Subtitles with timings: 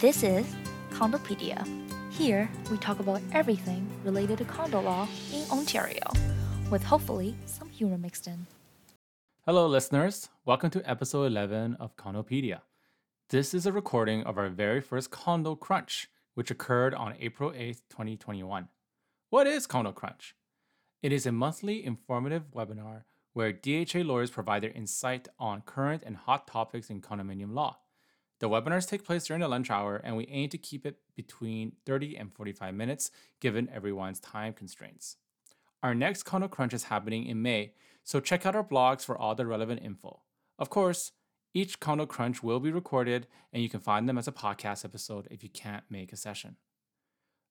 [0.00, 0.46] This is
[0.90, 1.66] Condopedia.
[2.12, 6.04] Here, we talk about everything related to condo law in Ontario,
[6.70, 8.46] with hopefully some humor mixed in.
[9.44, 10.28] Hello, listeners.
[10.44, 12.60] Welcome to episode 11 of Condopedia.
[13.30, 17.80] This is a recording of our very first Condo Crunch, which occurred on April 8th,
[17.90, 18.68] 2021.
[19.30, 20.36] What is Condo Crunch?
[21.02, 23.02] It is a monthly informative webinar
[23.32, 27.78] where DHA lawyers provide their insight on current and hot topics in condominium law.
[28.40, 31.72] The webinars take place during the lunch hour, and we aim to keep it between
[31.86, 35.16] 30 and 45 minutes given everyone's time constraints.
[35.82, 37.72] Our next Condo Crunch is happening in May,
[38.04, 40.22] so check out our blogs for all the relevant info.
[40.58, 41.12] Of course,
[41.54, 45.26] each Condo Crunch will be recorded, and you can find them as a podcast episode
[45.30, 46.56] if you can't make a session.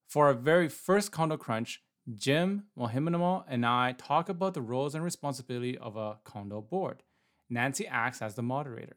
[0.08, 1.82] For our very first Condo Crunch,
[2.16, 7.04] Jim Mohimanamal and I talk about the roles and responsibility of a condo board.
[7.49, 8.96] Nancy acts as the moderator.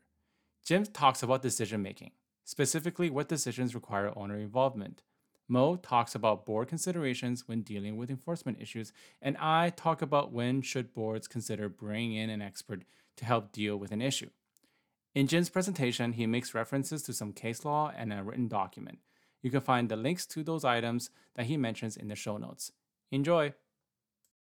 [0.65, 2.13] Jim talks about decision making,
[2.45, 5.03] specifically what decisions require owner involvement.
[5.49, 10.63] Mo talks about board considerations when dealing with enforcement issues, and I talk about when
[10.63, 12.85] should boards consider bringing in an expert
[13.17, 14.30] to help deal with an issue.
[15.13, 19.01] In Jim's presentation, he makes references to some case law and a written document.
[19.43, 22.71] You can find the links to those items that he mentions in the show notes.
[23.11, 23.52] Enjoy!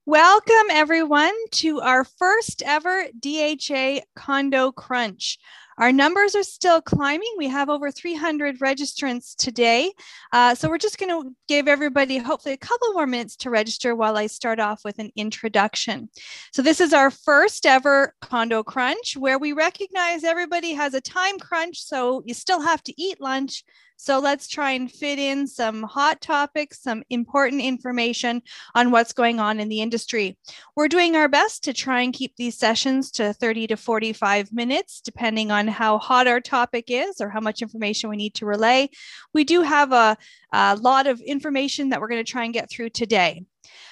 [0.06, 5.38] Welcome, everyone, to our first ever DHA Condo Crunch.
[5.78, 7.34] Our numbers are still climbing.
[7.38, 9.92] We have over 300 registrants today.
[10.32, 13.96] Uh, so we're just going to give everybody hopefully a couple more minutes to register
[13.96, 16.10] while I start off with an introduction.
[16.52, 21.40] So this is our first ever condo crunch where we recognize everybody has a time
[21.40, 21.82] crunch.
[21.84, 23.64] So you still have to eat lunch,
[24.04, 28.42] so let's try and fit in some hot topics, some important information
[28.76, 30.38] on what's going on in the industry.
[30.76, 35.00] We're doing our best to try and keep these sessions to 30 to 45 minutes,
[35.00, 38.90] depending on how hot our topic is or how much information we need to relay.
[39.34, 40.18] We do have a,
[40.52, 43.46] a lot of information that we're going to try and get through today.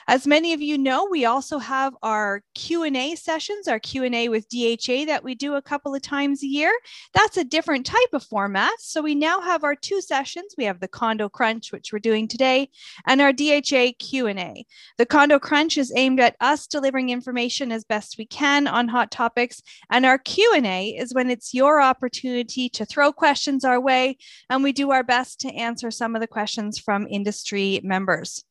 [0.07, 5.05] As many of you know, we also have our Q&A sessions, our Q&A with DHA
[5.05, 6.71] that we do a couple of times a year.
[7.13, 8.73] That's a different type of format.
[8.79, 10.55] So we now have our two sessions.
[10.57, 12.69] We have the Condo Crunch, which we're doing today,
[13.07, 14.65] and our DHA Q&A.
[14.97, 19.11] The Condo Crunch is aimed at us delivering information as best we can on hot
[19.11, 24.17] topics, and our Q&A is when it's your opportunity to throw questions our way,
[24.49, 28.43] and we do our best to answer some of the questions from industry members.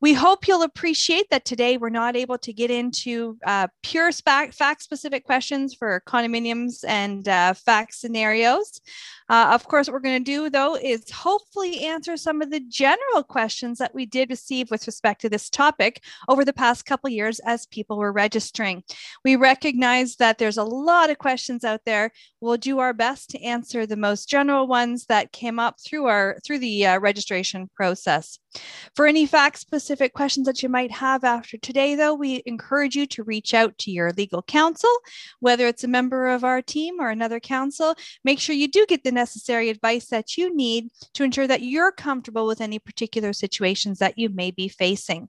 [0.00, 4.82] We hope you'll appreciate that today we're not able to get into uh, pure fact
[4.82, 8.80] specific questions for condominiums and uh, fact scenarios.
[9.28, 12.60] Uh, of course, what we're going to do though is hopefully answer some of the
[12.60, 17.10] general questions that we did receive with respect to this topic over the past couple
[17.10, 18.82] years as people were registering.
[19.24, 22.12] We recognize that there's a lot of questions out there.
[22.40, 26.38] We'll do our best to answer the most general ones that came up through our
[26.44, 28.38] through the uh, registration process.
[28.94, 33.04] For any fact specific questions that you might have after today, though, we encourage you
[33.04, 34.88] to reach out to your legal counsel,
[35.40, 37.94] whether it's a member of our team or another counsel.
[38.24, 41.92] Make sure you do get the necessary advice that you need to ensure that you're
[41.92, 45.28] comfortable with any particular situations that you may be facing.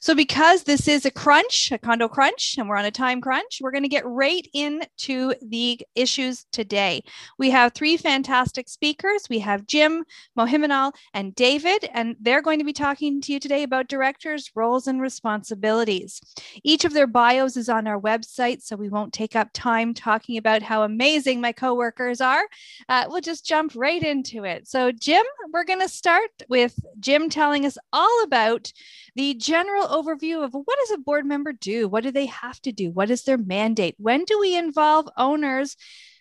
[0.00, 3.58] So, because this is a crunch, a condo crunch, and we're on a time crunch,
[3.60, 7.02] we're going to get right into the issues today.
[7.38, 9.26] We have three fantastic speakers.
[9.28, 10.04] We have Jim,
[10.38, 14.86] Mohimanal, and David, and they're going to be talking to you today about directors' roles
[14.86, 16.20] and responsibilities.
[16.64, 20.38] Each of their bios is on our website, so we won't take up time talking
[20.38, 22.44] about how amazing my coworkers are.
[22.88, 24.66] Uh, we'll just jump right into it.
[24.66, 28.72] So, Jim, we're going to start with Jim telling us all about
[29.16, 31.88] the general overview of what does a board member do?
[31.88, 32.92] What do they have to do?
[32.92, 33.96] What is their mandate?
[33.98, 35.76] When do we involve owners?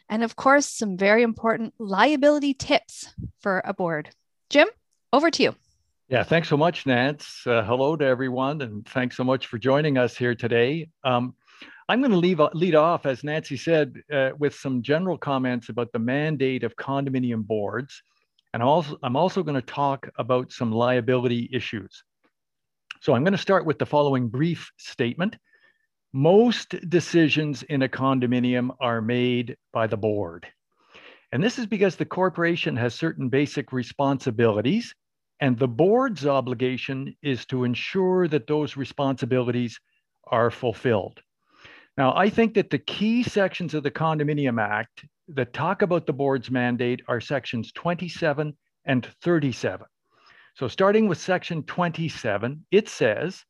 [0.09, 3.07] And of course, some very important liability tips
[3.39, 4.09] for a board.
[4.49, 4.67] Jim,
[5.13, 5.55] over to you.
[6.07, 7.43] Yeah, thanks so much, Nance.
[7.45, 10.89] Uh, hello to everyone, and thanks so much for joining us here today.
[11.03, 11.35] Um,
[11.87, 15.91] I'm going to leave, lead off, as Nancy said, uh, with some general comments about
[15.91, 18.01] the mandate of condominium boards.
[18.55, 22.03] And also, I'm also going to talk about some liability issues.
[23.01, 25.37] So I'm going to start with the following brief statement.
[26.11, 30.47] Most decisions in a condominium are made by the board.
[31.31, 34.93] And this is because the corporation has certain basic responsibilities,
[35.39, 39.79] and the board's obligation is to ensure that those responsibilities
[40.27, 41.21] are fulfilled.
[41.97, 46.13] Now, I think that the key sections of the Condominium Act that talk about the
[46.13, 49.85] board's mandate are sections 27 and 37.
[50.59, 53.45] So, starting with section 27, it says,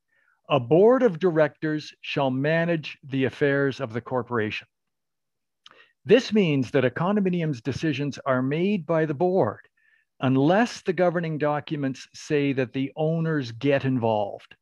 [0.48, 4.68] a board of directors shall manage the affairs of the corporation.
[6.06, 9.62] This means that a condominium's decisions are made by the board,
[10.20, 14.56] unless the governing documents say that the owners get involved.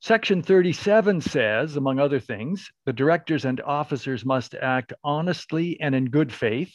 [0.00, 6.06] Section 37 says, among other things, the directors and officers must act honestly and in
[6.06, 6.74] good faith,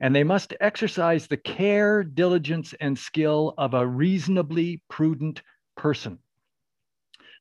[0.00, 5.42] and they must exercise the care, diligence, and skill of a reasonably prudent
[5.76, 6.18] person.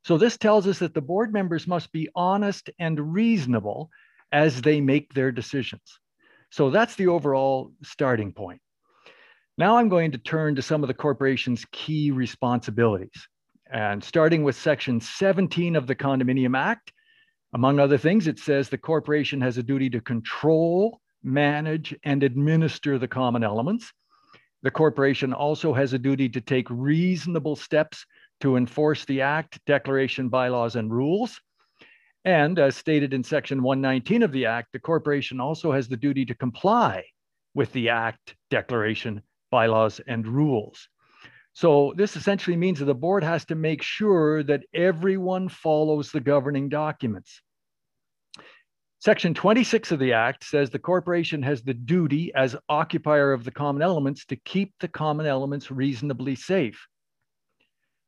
[0.04, 3.90] So, this tells us that the board members must be honest and reasonable
[4.32, 6.00] as they make their decisions.
[6.52, 8.62] So, that's the overall starting point.
[9.58, 13.28] Now, I'm going to turn to some of the corporation's key responsibilities.
[13.72, 16.92] And starting with Section 17 of the Condominium Act,
[17.54, 22.98] among other things, it says the corporation has a duty to control, manage, and administer
[22.98, 23.92] the common elements.
[24.62, 28.06] The corporation also has a duty to take reasonable steps
[28.42, 31.40] to enforce the Act, declaration, bylaws, and rules.
[32.26, 36.26] And as stated in Section 119 of the Act, the corporation also has the duty
[36.26, 37.06] to comply
[37.54, 39.22] with the Act, declaration,
[39.52, 40.88] bylaws, and rules.
[41.54, 46.20] So this essentially means that the board has to make sure that everyone follows the
[46.20, 47.42] governing documents.
[49.02, 53.52] Section 26 of the Act says the corporation has the duty as occupier of the
[53.52, 56.86] common elements to keep the common elements reasonably safe.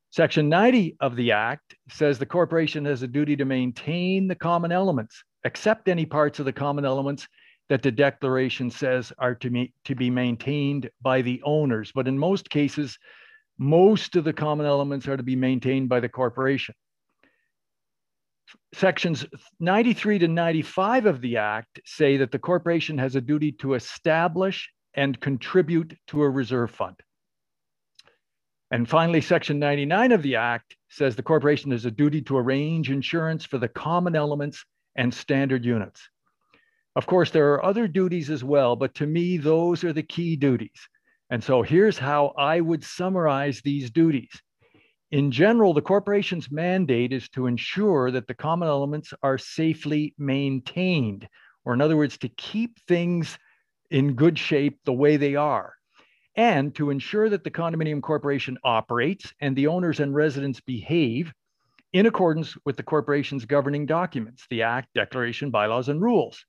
[0.10, 4.74] Section 90 of the Act says the corporation has a duty to maintain the common
[4.74, 7.26] elements, except any parts of the common elements
[7.70, 11.94] that the declaration says are to, me, to be maintained by the owners.
[11.96, 13.00] But in most cases,
[13.58, 16.76] most of the common elements are to be maintained by the corporation.
[18.74, 19.26] Sections
[19.60, 24.70] 93 to 95 of the Act say that the corporation has a duty to establish
[24.94, 26.96] and contribute to a reserve fund.
[28.72, 32.90] And finally, Section 99 of the Act says the corporation has a duty to arrange
[32.90, 34.66] insurance for the common elements
[34.96, 36.08] and standard units.
[36.96, 40.36] Of course, there are other duties as well, but to me, those are the key
[40.36, 40.88] duties.
[41.30, 44.32] And so here's how I would summarize these duties.
[45.12, 51.28] In general, the corporation's mandate is to ensure that the common elements are safely maintained,
[51.66, 53.38] or in other words, to keep things
[53.90, 55.74] in good shape the way they are,
[56.38, 61.34] and to ensure that the condominium corporation operates and the owners and residents behave
[61.92, 66.46] in accordance with the corporation's governing documents, the Act, Declaration, Bylaws, and Rules.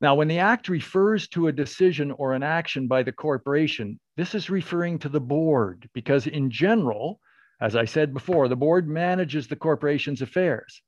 [0.00, 4.36] Now, when the Act refers to a decision or an action by the corporation, this
[4.36, 7.18] is referring to the board because, in general,
[7.62, 10.82] as I said before, the board manages the corporation's affairs.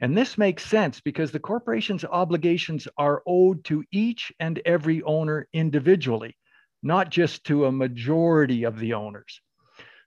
[0.00, 5.46] And this makes sense because the corporation's obligations are owed to each and every owner
[5.52, 6.34] individually,
[6.82, 9.42] not just to a majority of the owners.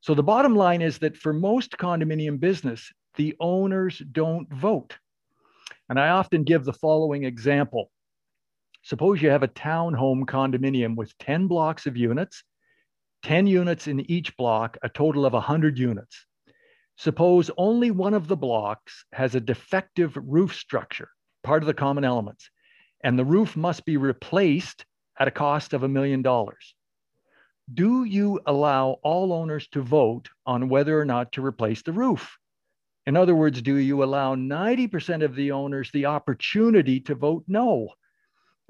[0.02, 4.98] So the bottom line is that for most condominium business, the owners don't vote.
[5.88, 7.92] And I often give the following example.
[8.82, 12.44] Suppose you have a townhome condominium with 10 blocks of units,
[13.24, 16.26] 10 units in each block, a total of 100 units.
[16.98, 21.10] Suppose only one of the blocks has a defective roof structure,
[21.44, 22.50] part of the common elements,
[23.04, 24.86] and the roof must be replaced
[25.20, 26.76] at a cost of a million dollars.
[27.74, 32.38] Do you allow all owners to vote on whether or not to replace the roof?
[33.06, 37.90] In other words, do you allow 90% of the owners the opportunity to vote no?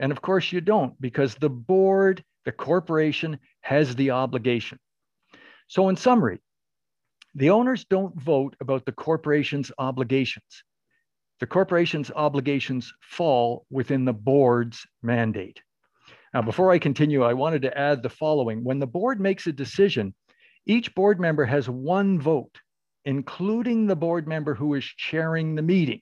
[0.01, 4.79] And of course, you don't because the board, the corporation has the obligation.
[5.67, 6.39] So, in summary,
[7.35, 10.63] the owners don't vote about the corporation's obligations.
[11.39, 15.61] The corporation's obligations fall within the board's mandate.
[16.33, 18.63] Now, before I continue, I wanted to add the following.
[18.63, 20.15] When the board makes a decision,
[20.65, 22.59] each board member has one vote,
[23.05, 26.01] including the board member who is chairing the meeting.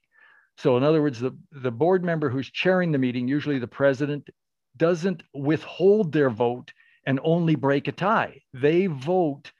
[0.60, 4.30] So in other words, the, the board member who's chairing the meeting, usually the president,
[4.76, 6.74] doesn't withhold their vote
[7.06, 8.42] and only break a tie.
[8.54, 9.54] They vote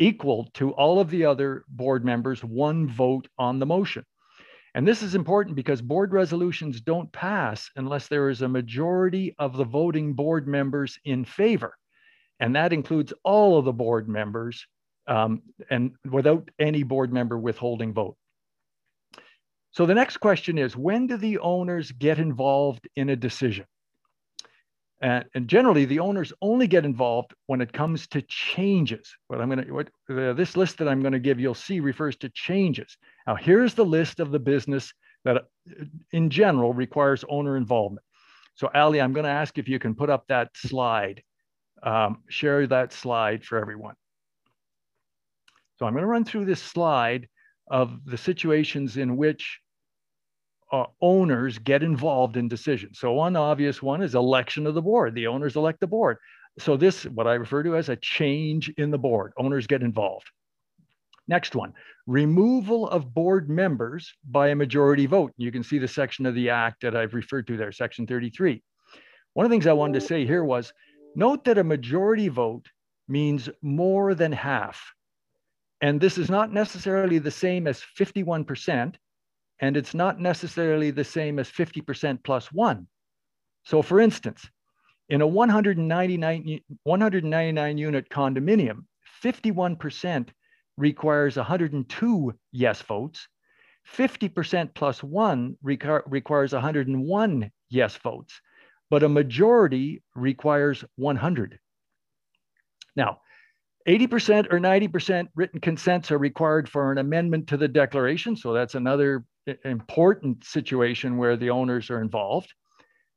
[0.00, 4.04] equal to all of the other board members, one vote on the motion.
[4.74, 9.56] And this is important because board resolutions don't pass unless there is a majority of
[9.56, 11.76] the voting board members in favor.
[12.40, 14.66] And that includes all of the board members
[15.06, 18.16] um, and without any board member withholding vote.
[19.72, 23.64] So the next question is when do the owners get involved in a decision?
[25.00, 29.12] And, and generally, the owners only get involved when it comes to changes.
[29.26, 32.28] What I'm going to, this list that I'm going to give, you'll see refers to
[32.28, 32.96] changes.
[33.26, 34.92] Now, here's the list of the business
[35.24, 35.46] that,
[36.12, 38.06] in general, requires owner involvement.
[38.54, 41.22] So, Ali, I'm going to ask if you can put up that slide,
[41.82, 43.94] um, share that slide for everyone.
[45.78, 47.28] So, I'm going to run through this slide
[47.68, 49.60] of the situations in which
[50.72, 52.98] uh, owners get involved in decisions.
[52.98, 55.14] So one obvious one is election of the board.
[55.14, 56.16] The owners elect the board.
[56.58, 60.26] So this, what I refer to as a change in the board, owners get involved.
[61.28, 61.72] Next one,
[62.06, 65.32] removal of board members by a majority vote.
[65.36, 68.62] You can see the section of the act that I've referred to there, section 33.
[69.34, 70.72] One of the things I wanted to say here was,
[71.14, 72.66] note that a majority vote
[73.08, 74.92] means more than half.
[75.82, 78.94] And this is not necessarily the same as 51%,
[79.60, 82.86] and it's not necessarily the same as 50% plus one.
[83.64, 84.48] So for instance,
[85.08, 88.84] in a 199, 199 unit condominium,
[89.22, 90.28] 51%
[90.76, 93.28] requires 102 yes votes.
[93.96, 98.40] 50% plus one requires 101 yes votes,
[98.88, 101.58] but a majority requires 100.
[102.94, 103.18] Now,
[103.86, 108.36] 80% or 90% written consents are required for an amendment to the declaration.
[108.36, 109.24] So that's another
[109.64, 112.52] important situation where the owners are involved.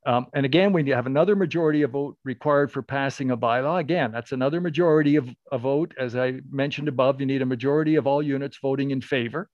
[0.06, 3.80] Um, and again, when you have another majority of vote required for passing a bylaw,
[3.80, 5.94] again, that's another majority of a vote.
[5.98, 9.48] As I mentioned above, you need a majority of all units voting in favor.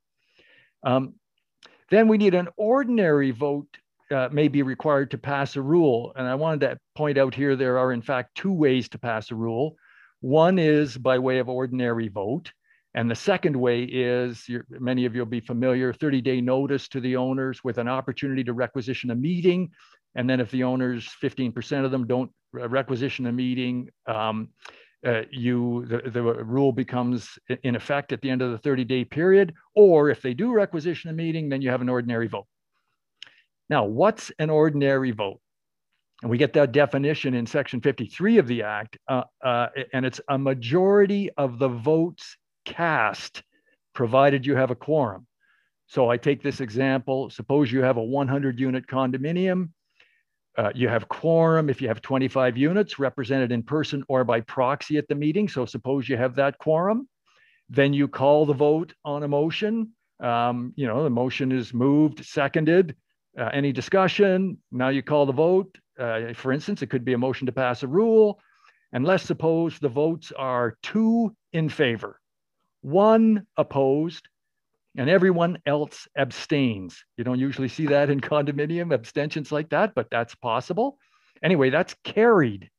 [0.84, 1.14] Um,
[1.90, 3.68] then we need an ordinary vote
[4.10, 6.12] uh, may be required to pass a rule.
[6.16, 9.30] And I wanted to point out here, there are in fact two ways to pass
[9.30, 9.76] a rule.
[10.22, 12.50] One is by way of ordinary vote.
[12.94, 17.00] And the second way is, many of you will be familiar, 30 day notice to
[17.00, 19.70] the owners with an opportunity to requisition a meeting
[20.14, 24.48] and then if the owners, 15% of them don't requisition a meeting, um,
[25.04, 29.04] uh, you the, the rule becomes in effect at the end of the 30 day
[29.04, 29.54] period.
[29.74, 32.46] Or if they do requisition a meeting, then you have an ordinary vote.
[33.68, 35.40] Now, what's an ordinary vote?
[36.22, 40.20] And we get that definition in section 53 of the act, uh, uh, and it's
[40.28, 43.42] a majority of the votes cast,
[43.92, 45.26] provided you have a quorum.
[45.88, 47.28] So I take this example.
[47.28, 49.70] Suppose you have a 100 unit condominium
[50.58, 54.98] uh, you have quorum if you have 25 units represented in person or by proxy
[54.98, 55.48] at the meeting.
[55.48, 57.08] So suppose you have that quorum,
[57.70, 59.92] then you call the vote on a motion.
[60.20, 62.94] Um, you know, the motion is moved, seconded.
[63.38, 64.58] Uh, any discussion?
[64.70, 65.78] Now you call the vote.
[65.98, 68.40] Uh, for instance, it could be a motion to pass a rule.
[68.92, 72.20] And let's suppose the votes are two in favor,
[72.82, 74.28] one opposed,
[74.96, 77.02] and everyone else abstains.
[77.16, 80.98] You don't usually see that in condominium abstentions like that, but that's possible.
[81.42, 82.70] Anyway, that's carried.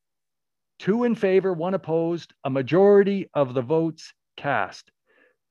[0.80, 4.92] Two in favor, one opposed, a majority of the votes cast.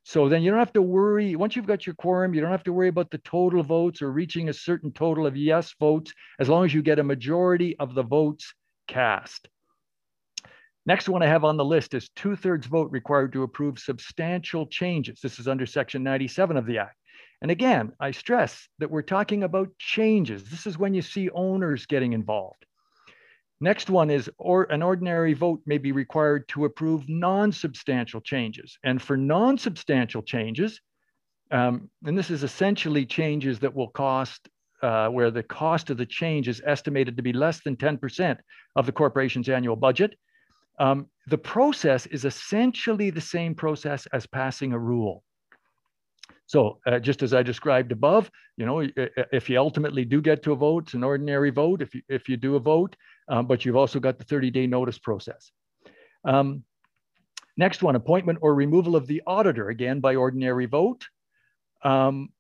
[0.05, 1.37] So then you don't have to worry.
[1.37, 4.11] Once you've got your quorum, you don't have to worry about the total votes or
[4.11, 7.95] reaching a certain total of yes votes as long as you get a majority of
[7.95, 8.53] the votes
[8.89, 9.49] cast.
[10.85, 14.67] Next one I have on the list is two thirds vote required to approve substantial
[14.67, 15.21] changes.
[15.23, 16.97] This is under section 97 of the act.
[17.41, 20.45] And again, I stress that we're talking about changes.
[20.45, 22.67] This is when you see owners getting involved.
[23.63, 28.77] Next one is or an ordinary vote may be required to approve non-substantial changes.
[28.83, 30.81] And for non-substantial changes,
[31.53, 34.49] um, and this is essentially changes that will cost,
[34.83, 38.37] uh, where the cost of the change is estimated to be less than 10%
[38.75, 40.17] of the corporation's annual budget.
[40.81, 45.23] Um, the process is essentially the same process as passing a rule.
[46.47, 48.87] So uh, just as I described above, you know,
[49.33, 52.29] if you ultimately do get to a vote, it's an ordinary vote if you, if
[52.29, 52.97] you do a vote,
[53.29, 55.51] um, but you've also got the 30-day notice process.
[56.25, 56.65] Um,
[57.57, 61.05] next one, appointment or removal of the auditor, again, by ordinary vote.
[61.85, 62.31] Um,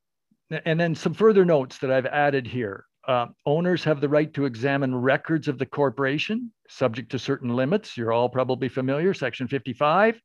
[0.64, 2.84] and then some further notes that I've added here.
[3.06, 7.96] Uh, owners have the right to examine records of the corporation, subject to certain limits.
[7.96, 10.20] You're all probably familiar, Section 55.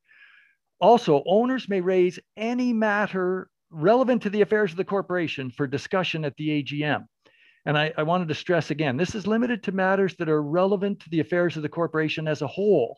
[0.79, 6.23] Also, owners may raise any matter relevant to the affairs of the corporation for discussion
[6.23, 7.05] at the AGM.
[7.67, 11.01] And I, I, wanted to stress again this is limited to matters that are relevant
[11.01, 12.97] to the affairs of the corporation as a whole,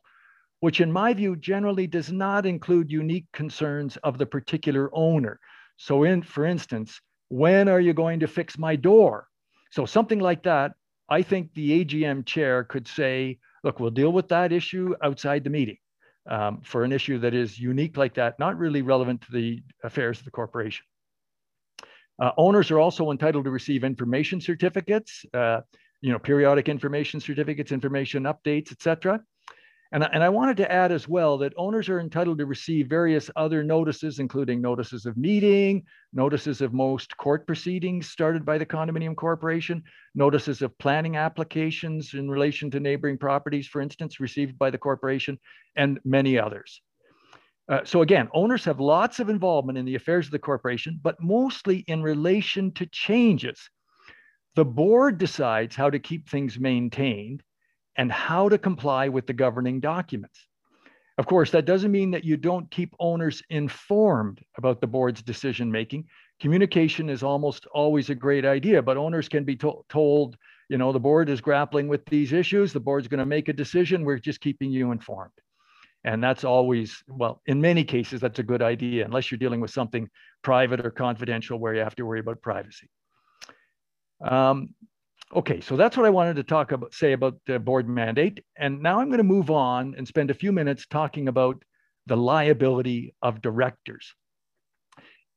[0.60, 5.40] which, in my view, generally does not include unique concerns of the particular owner.
[5.78, 9.28] So, in, for instance, when are you going to fix my door?
[9.72, 10.74] So something like that,
[11.10, 15.50] I think the AGM chair could say, look, we'll deal with that issue outside the
[15.50, 15.78] meeting
[16.28, 20.20] um, for an issue that is unique like that, not really relevant to the affairs
[20.20, 20.86] of the corporation.
[22.20, 25.62] Uh, owners are also entitled to receive information certificates, uh,
[26.02, 29.22] you know, periodic information certificates, information updates, etc.
[29.92, 33.32] And, and I wanted to add as well that owners are entitled to receive various
[33.36, 35.84] other notices, including notices of meeting,
[36.14, 39.82] notices of most court proceedings started by the condominium corporation,
[40.14, 45.40] notices of planning applications in relation to neighboring properties, for instance, received by the corporation,
[45.76, 46.82] and many others.
[47.70, 51.22] Uh, so again, owners have lots of involvement in the affairs of the corporation, but
[51.22, 53.70] mostly in relation to changes.
[54.56, 57.44] The board decides how to keep things maintained,
[57.96, 60.48] and how to comply with the governing documents.
[61.18, 65.70] Of course, that doesn't mean that you don't keep owners informed about the board's decision
[65.70, 66.06] making.
[66.40, 70.38] Communication is almost always a great idea, but owners can be to- told,
[70.70, 73.54] you know, the board is grappling with these issues, the board's going to make a
[73.54, 75.34] decision, we're just keeping you informed.
[76.04, 79.72] And that's always, well, in many cases, that's a good idea, unless you're dealing with
[79.72, 80.10] something
[80.44, 82.90] private or confidential where you have to worry about privacy.
[84.22, 84.70] Um,
[85.36, 88.44] okay, so that's what I wanted to talk about, say about the board mandate.
[88.58, 91.62] And now I'm going to move on and spend a few minutes talking about
[92.08, 94.16] the liability of directors.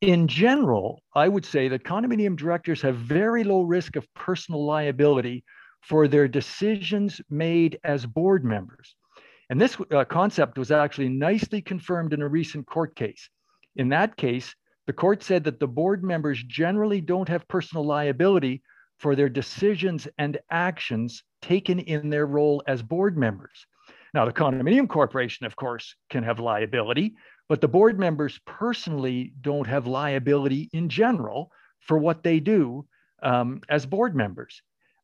[0.00, 5.44] In general, I would say that condominium directors have very low risk of personal liability
[5.80, 8.96] for their decisions made as board members.
[9.52, 13.28] And this uh, concept was actually nicely confirmed in a recent court case.
[13.76, 14.54] In that case,
[14.86, 18.62] the court said that the board members generally don't have personal liability
[18.98, 23.66] for their decisions and actions taken in their role as board members.
[24.14, 27.12] Now, the condominium corporation, of course, can have liability,
[27.46, 32.86] but the board members personally don't have liability in general for what they do
[33.22, 34.62] um, as board members.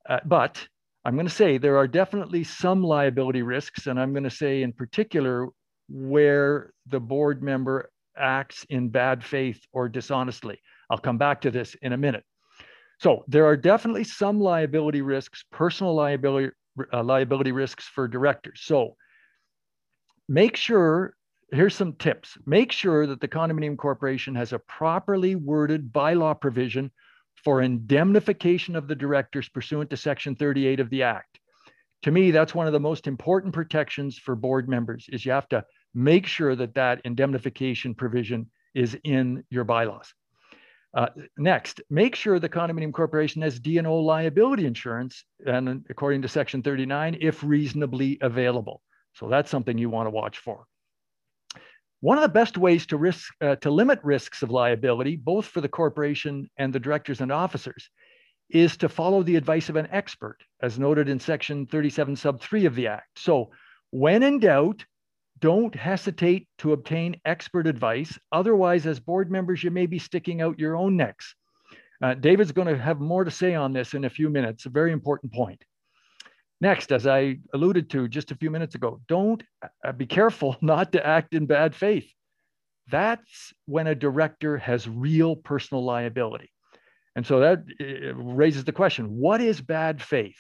[0.08, 0.66] Uh, but
[1.08, 4.60] I'm going to say there are definitely some liability risks, and I'm going to say
[4.62, 5.48] in particular
[5.88, 10.60] where the board member acts in bad faith or dishonestly.
[10.90, 12.24] I'll come back to this in a minute.
[13.00, 16.50] So there are definitely some liability risks, personal liability,
[16.92, 18.60] uh, liability risks for directors.
[18.64, 18.94] So
[20.28, 21.14] make sure,
[21.52, 22.36] here's some tips.
[22.44, 26.90] Make sure that the condominium corporation has a properly worded bylaw provision
[27.44, 31.38] for indemnification of the directors pursuant to section 38 of the act.
[32.02, 35.48] To me, that's one of the most important protections for board members is you have
[35.48, 35.64] to
[35.94, 40.12] make sure that that indemnification provision is in your bylaws.
[40.94, 46.62] Uh, next, make sure the condominium corporation has D&O liability insurance, and according to Section
[46.62, 48.82] 39, if reasonably available.
[49.14, 50.66] So that's something you want to watch for.
[52.00, 55.60] One of the best ways to risk uh, to limit risks of liability, both for
[55.60, 57.90] the corporation and the directors and officers,
[58.50, 62.66] is to follow the advice of an expert, as noted in Section 37 sub 3
[62.66, 63.18] of the Act.
[63.18, 63.50] So,
[63.90, 64.84] when in doubt,
[65.40, 68.18] don't hesitate to obtain expert advice.
[68.32, 71.34] Otherwise, as board members, you may be sticking out your own necks.
[72.02, 74.70] Uh, David's going to have more to say on this in a few minutes, a
[74.70, 75.62] very important point.
[76.60, 79.42] Next, as I alluded to just a few minutes ago, don't
[79.84, 82.10] uh, be careful not to act in bad faith.
[82.90, 86.50] That's when a director has real personal liability.
[87.14, 90.36] And so that uh, raises the question what is bad faith?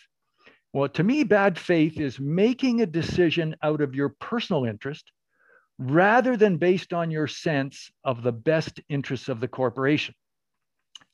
[0.72, 5.10] Well, to me, bad faith is making a decision out of your personal interest
[5.78, 10.14] rather than based on your sense of the best interests of the corporation.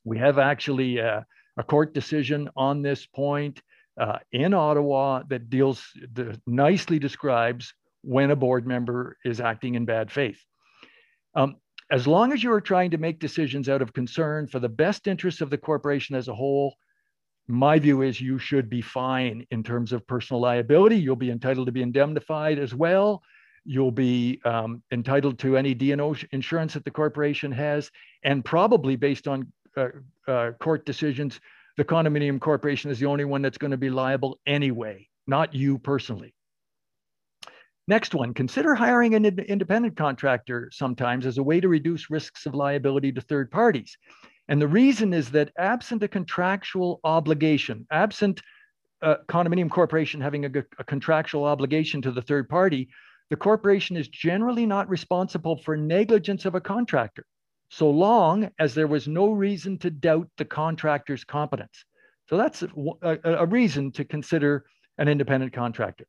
[0.03, 1.21] We have actually uh,
[1.57, 3.61] a court decision on this point
[3.99, 5.85] uh, in Ottawa that deals,
[6.45, 10.39] nicely describes when a board member is acting in bad faith.
[11.35, 11.55] Um,
[11.91, 15.07] as long as you are trying to make decisions out of concern for the best
[15.07, 16.75] interests of the corporation as a whole,
[17.47, 20.97] my view is you should be fine in terms of personal liability.
[20.97, 23.21] You'll be entitled to be indemnified as well.
[23.65, 27.91] You'll be um, entitled to any D&O insurance that the corporation has,
[28.23, 29.87] and probably based on uh,
[30.27, 31.39] uh, court decisions,
[31.77, 35.77] the condominium corporation is the only one that's going to be liable anyway, not you
[35.77, 36.33] personally.
[37.87, 42.55] Next one, consider hiring an independent contractor sometimes as a way to reduce risks of
[42.55, 43.95] liability to third parties.
[44.47, 48.41] And the reason is that absent a contractual obligation, absent
[49.01, 52.89] a condominium corporation having a, a contractual obligation to the third party,
[53.29, 57.25] the corporation is generally not responsible for negligence of a contractor,
[57.69, 61.85] so long as there was no reason to doubt the contractor's competence.
[62.27, 64.65] So that's a, a, reason to consider
[64.97, 66.05] an independent contractor.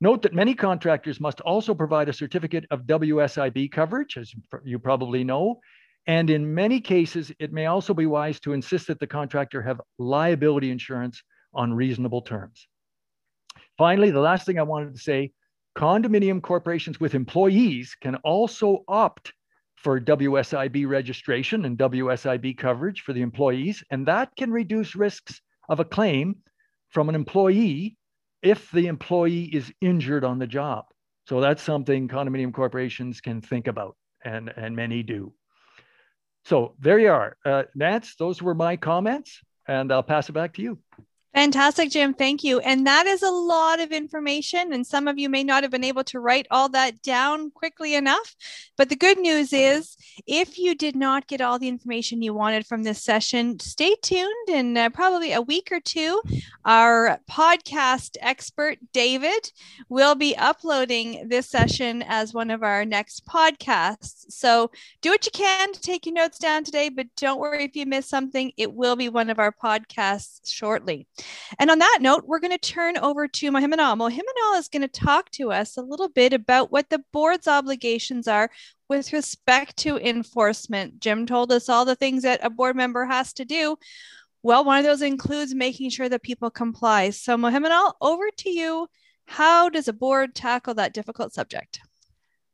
[0.00, 4.32] Note that many contractors must also provide a certificate of WSIB coverage, as
[4.64, 5.60] you probably know,
[6.08, 9.80] and in many cases, it may also be wise to insist that the contractor have
[9.98, 11.22] liability insurance
[11.52, 12.66] on reasonable terms.
[13.76, 15.32] Finally, the last thing I wanted to say,
[15.76, 19.34] condominium corporations with employees can also opt
[19.82, 25.80] for WSIB registration and WSIB coverage for the employees, and that can reduce risks of
[25.80, 26.36] a claim
[26.90, 27.96] from an employee
[28.42, 30.84] if the employee is injured on the job.
[31.26, 35.32] So that's something condominium corporations can think about, and, and many do.
[36.44, 37.36] So there you are.
[37.44, 40.78] Uh, Nance, those were my comments, and I'll pass it back to you.
[41.34, 42.14] Fantastic, Jim.
[42.14, 42.58] Thank you.
[42.60, 44.72] And that is a lot of information.
[44.72, 47.94] And some of you may not have been able to write all that down quickly
[47.94, 48.34] enough.
[48.76, 52.66] But the good news is, if you did not get all the information you wanted
[52.66, 54.48] from this session, stay tuned.
[54.48, 56.20] In uh, probably a week or two,
[56.64, 59.52] our podcast expert, David,
[59.90, 64.24] will be uploading this session as one of our next podcasts.
[64.30, 64.70] So
[65.02, 67.84] do what you can to take your notes down today, but don't worry if you
[67.84, 68.50] miss something.
[68.56, 71.06] It will be one of our podcasts shortly.
[71.58, 73.96] And on that note, we're going to turn over to Mohammed Al.
[73.96, 77.48] Mohammed Al is going to talk to us a little bit about what the board's
[77.48, 78.50] obligations are
[78.88, 81.00] with respect to enforcement.
[81.00, 83.76] Jim told us all the things that a board member has to do.
[84.42, 87.10] Well, one of those includes making sure that people comply.
[87.10, 88.88] So, Mohammed Al, over to you.
[89.26, 91.80] How does a board tackle that difficult subject?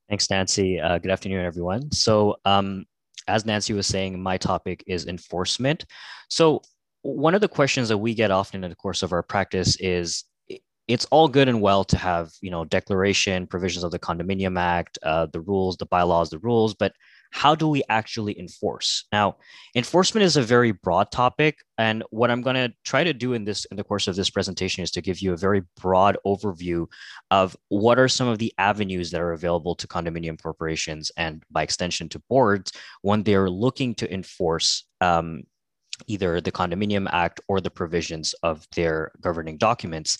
[0.08, 0.80] Thanks, Nancy.
[0.80, 1.92] Uh, good afternoon, everyone.
[1.92, 2.84] So, um,
[3.28, 5.84] as Nancy was saying, my topic is enforcement.
[6.28, 6.62] So,
[7.04, 10.24] one of the questions that we get often in the course of our practice is
[10.88, 14.98] it's all good and well to have you know declaration provisions of the condominium act
[15.02, 16.92] uh, the rules the bylaws the rules but
[17.30, 19.06] how do we actually enforce?
[19.10, 19.38] Now
[19.74, 23.44] enforcement is a very broad topic and what i'm going to try to do in
[23.44, 26.86] this in the course of this presentation is to give you a very broad overview
[27.30, 31.62] of what are some of the avenues that are available to condominium corporations and by
[31.62, 35.42] extension to boards when they're looking to enforce um,
[36.06, 40.18] either the Condominium Act or the provisions of their governing documents.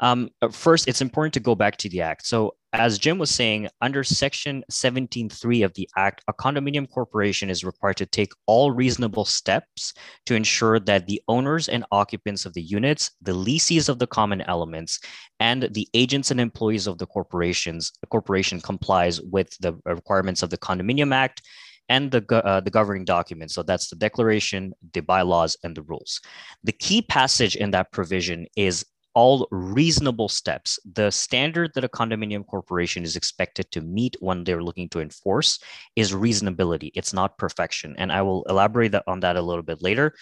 [0.00, 2.26] Um, first, it's important to go back to the Act.
[2.26, 7.64] So, as Jim was saying, under Section 17.3 of the Act, a condominium corporation is
[7.64, 9.94] required to take all reasonable steps
[10.26, 14.42] to ensure that the owners and occupants of the units, the lessees of the common
[14.42, 15.00] elements,
[15.40, 20.50] and the agents and employees of the corporations, the corporation complies with the requirements of
[20.50, 21.40] the Condominium Act
[21.88, 23.50] and the, uh, the governing document.
[23.50, 26.20] So that's the declaration, the bylaws, and the rules.
[26.64, 30.78] The key passage in that provision is all reasonable steps.
[30.94, 35.58] The standard that a condominium corporation is expected to meet when they're looking to enforce
[35.96, 36.90] is reasonability.
[36.94, 37.94] It's not perfection.
[37.96, 40.14] And I will elaborate on that a little bit later.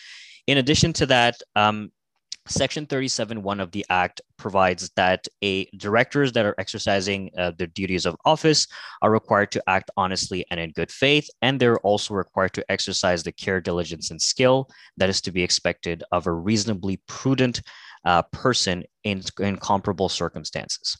[0.47, 1.91] In addition to that, um,
[2.47, 8.05] Section 37.1 of the Act provides that a directors that are exercising uh, their duties
[8.05, 8.67] of office
[9.01, 13.23] are required to act honestly and in good faith, and they're also required to exercise
[13.23, 17.63] the care, diligence, and skill that is to be expected of a reasonably prudent
[18.05, 20.99] uh, person in, in comparable circumstances.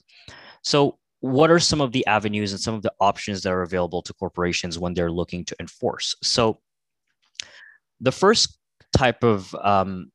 [0.63, 4.03] So, what are some of the avenues and some of the options that are available
[4.03, 6.15] to corporations when they're looking to enforce?
[6.23, 6.61] So,
[8.01, 8.59] the first
[8.97, 10.11] type of um,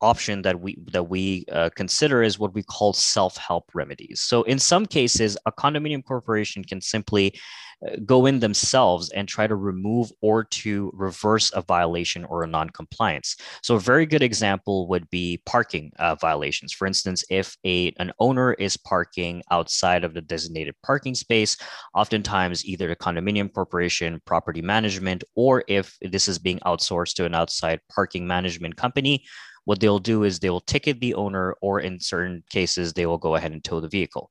[0.00, 4.20] option that we that we uh, consider is what we call self-help remedies.
[4.20, 7.38] So in some cases, a condominium corporation can simply
[7.86, 12.46] uh, go in themselves and try to remove or to reverse a violation or a
[12.46, 13.36] non-compliance.
[13.62, 16.72] So a very good example would be parking uh, violations.
[16.72, 21.56] For instance, if a an owner is parking outside of the designated parking space,
[21.94, 27.34] oftentimes either the condominium corporation, property management, or if this is being outsourced to an
[27.34, 29.24] outside parking management company
[29.66, 33.18] what they'll do is they will ticket the owner, or in certain cases, they will
[33.18, 34.30] go ahead and tow the vehicle.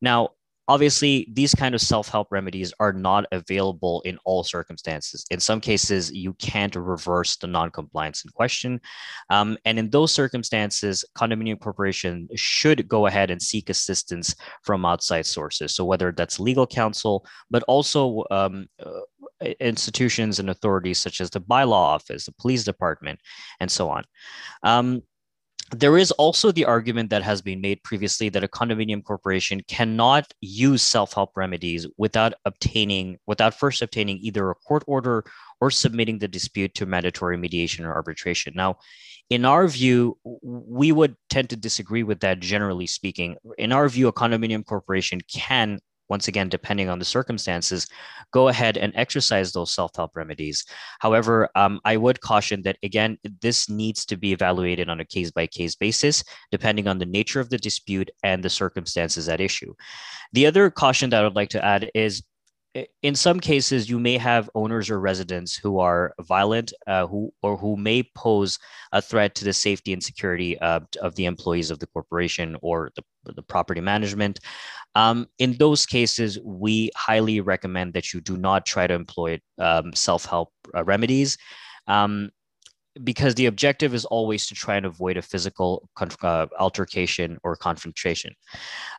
[0.00, 0.30] Now,
[0.68, 5.24] obviously these kind of self-help remedies are not available in all circumstances.
[5.30, 8.80] In some cases you can't reverse the non-compliance in question.
[9.30, 15.26] Um, and in those circumstances condominium corporation should go ahead and seek assistance from outside
[15.26, 15.74] sources.
[15.74, 18.90] So whether that's legal counsel but also um, uh,
[19.60, 23.20] institutions and authorities such as the bylaw office the police department
[23.60, 24.04] and so on.
[24.62, 25.02] Um,
[25.72, 30.32] there is also the argument that has been made previously that a condominium corporation cannot
[30.40, 35.24] use self-help remedies without obtaining without first obtaining either a court order
[35.60, 38.52] or submitting the dispute to mandatory mediation or arbitration.
[38.54, 38.76] Now
[39.28, 43.36] in our view we would tend to disagree with that generally speaking.
[43.58, 47.86] In our view a condominium corporation can once again, depending on the circumstances,
[48.32, 50.64] go ahead and exercise those self help remedies.
[51.00, 55.30] However, um, I would caution that, again, this needs to be evaluated on a case
[55.30, 59.74] by case basis, depending on the nature of the dispute and the circumstances at issue.
[60.32, 62.22] The other caution that I would like to add is
[63.02, 67.56] in some cases, you may have owners or residents who are violent, uh, who or
[67.56, 68.58] who may pose
[68.92, 73.32] a threat to the safety and security of the employees of the corporation or the,
[73.32, 74.40] the property management.
[74.94, 79.92] Um, in those cases, we highly recommend that you do not try to employ um,
[79.92, 81.36] self-help uh, remedies.
[81.86, 82.30] Um,
[83.04, 85.88] because the objective is always to try and avoid a physical
[86.22, 88.34] uh, altercation or confrontation.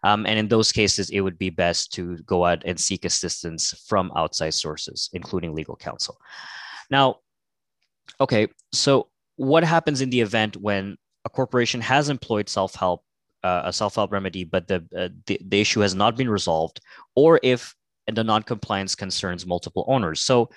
[0.04, 3.74] Um, and in those cases, it would be best to go out and seek assistance
[3.88, 6.18] from outside sources, including legal counsel.
[6.90, 7.18] Now,
[8.20, 13.04] okay, so what happens in the event when a corporation has employed self-help
[13.44, 16.82] uh, a self-help remedy, but the, uh, the the issue has not been resolved,
[17.16, 17.76] or if
[18.08, 20.22] the non-compliance concerns multiple owners.
[20.22, 20.50] So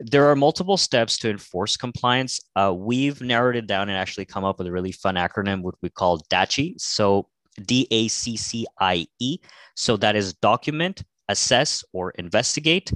[0.00, 2.40] there are multiple steps to enforce compliance.
[2.54, 5.76] Uh, we've narrowed it down and actually come up with a really fun acronym, which
[5.82, 6.74] we call DACCIE.
[6.78, 7.28] So
[7.62, 9.38] D A C C I E.
[9.74, 12.92] So that is document, assess or investigate,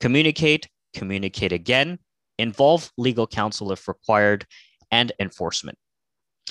[0.00, 1.98] communicate, communicate again,
[2.38, 4.44] involve legal counsel if required,
[4.90, 5.78] and enforcement.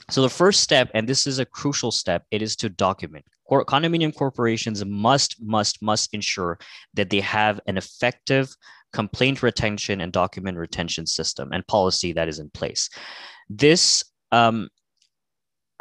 [0.09, 3.25] So the first step, and this is a crucial step, it is to document.
[3.49, 6.57] Condominium corporations must, must, must ensure
[6.93, 8.55] that they have an effective
[8.93, 12.89] complaint retention and document retention system and policy that is in place.
[13.49, 14.69] This um,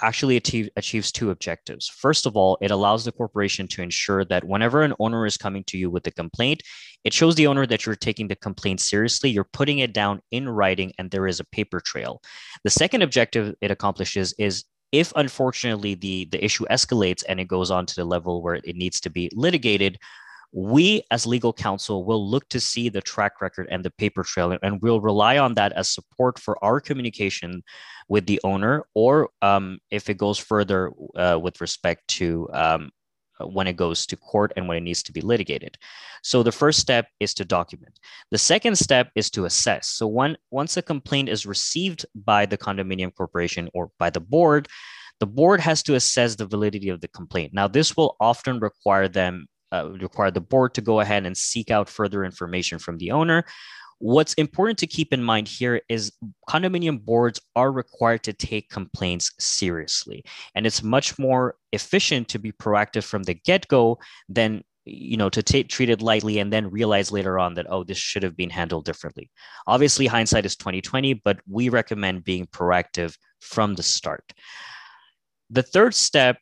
[0.00, 1.88] actually achieve, achieves two objectives.
[1.88, 5.64] First of all, it allows the corporation to ensure that whenever an owner is coming
[5.64, 6.62] to you with a complaint,
[7.04, 10.48] it shows the owner that you're taking the complaint seriously, you're putting it down in
[10.48, 12.20] writing, and there is a paper trail.
[12.64, 17.70] The second objective it accomplishes is if unfortunately the, the issue escalates and it goes
[17.70, 19.98] on to the level where it needs to be litigated,
[20.52, 24.56] we as legal counsel will look to see the track record and the paper trail
[24.62, 27.62] and we'll rely on that as support for our communication
[28.08, 32.90] with the owner or um, if it goes further uh, with respect to um,
[33.46, 35.78] when it goes to court and when it needs to be litigated.
[36.22, 37.98] So the first step is to document.
[38.30, 39.88] The second step is to assess.
[39.88, 44.68] So when, once a complaint is received by the condominium corporation or by the board,
[45.20, 47.52] the board has to assess the validity of the complaint.
[47.54, 51.70] Now, this will often require them uh, require the board to go ahead and seek
[51.70, 53.44] out further information from the owner.
[53.98, 56.10] What's important to keep in mind here is
[56.48, 60.24] condominium boards are required to take complaints seriously.
[60.54, 65.28] And it's much more efficient to be proactive from the get go than you know
[65.28, 68.36] to take treat it lightly and then realize later on that oh this should have
[68.36, 69.30] been handled differently
[69.66, 74.32] obviously hindsight is 2020 but we recommend being proactive from the start
[75.50, 76.38] the third step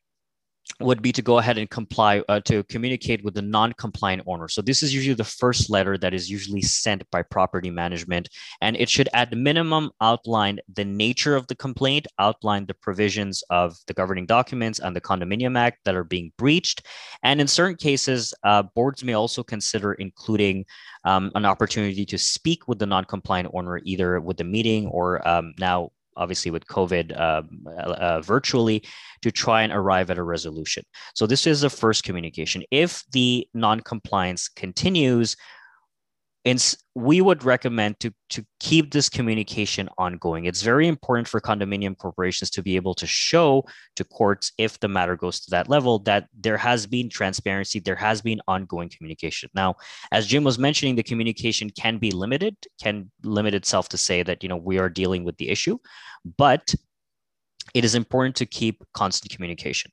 [0.81, 4.49] would be to go ahead and comply uh, to communicate with the non-compliant owner.
[4.49, 8.29] So this is usually the first letter that is usually sent by property management,
[8.61, 13.77] and it should at minimum outline the nature of the complaint, outline the provisions of
[13.87, 16.87] the governing documents and the Condominium Act that are being breached,
[17.23, 20.65] and in certain cases, uh, boards may also consider including
[21.05, 25.55] um, an opportunity to speak with the non-compliant owner either with the meeting or um,
[25.59, 27.43] now obviously with COVID uh,
[27.81, 28.83] uh, virtually,
[29.23, 30.83] to try and arrive at a resolution.
[31.15, 32.63] So this is the first communication.
[32.71, 35.37] If the non-compliance continues,
[36.49, 40.47] and we would recommend to, to keep this communication ongoing.
[40.47, 44.89] It's very important for condominium corporations to be able to show to courts if the
[44.89, 49.51] matter goes to that level that there has been transparency, there has been ongoing communication.
[49.55, 49.75] Now,
[50.11, 54.43] as Jim was mentioning, the communication can be limited, can limit itself to say that
[54.43, 55.77] you know we are dealing with the issue,
[56.39, 56.75] but
[57.75, 59.93] it is important to keep constant communication.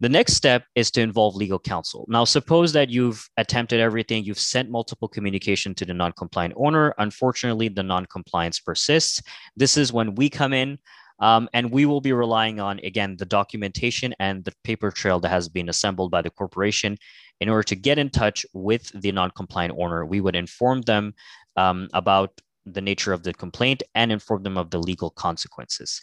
[0.00, 2.04] The next step is to involve legal counsel.
[2.08, 6.94] Now, suppose that you've attempted everything, you've sent multiple communication to the non-compliant owner.
[6.98, 9.22] Unfortunately, the non-compliance persists.
[9.56, 10.78] This is when we come in
[11.20, 15.30] um, and we will be relying on, again, the documentation and the paper trail that
[15.30, 16.98] has been assembled by the corporation.
[17.40, 21.14] In order to get in touch with the non-compliant owner, we would inform them
[21.56, 26.02] um, about the nature of the complaint and inform them of the legal consequences.